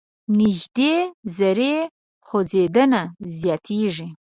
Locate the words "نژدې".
0.37-0.93